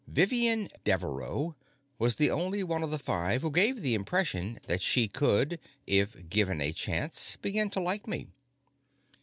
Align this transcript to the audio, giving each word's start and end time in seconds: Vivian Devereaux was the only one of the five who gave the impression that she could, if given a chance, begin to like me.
Vivian 0.07 0.67
Devereaux 0.83 1.55
was 1.99 2.15
the 2.15 2.31
only 2.31 2.63
one 2.63 2.81
of 2.81 2.89
the 2.89 2.97
five 2.97 3.43
who 3.43 3.51
gave 3.51 3.79
the 3.83 3.93
impression 3.93 4.57
that 4.65 4.81
she 4.81 5.07
could, 5.07 5.59
if 5.85 6.27
given 6.27 6.59
a 6.59 6.73
chance, 6.73 7.37
begin 7.39 7.69
to 7.69 7.79
like 7.79 8.07
me. 8.07 8.25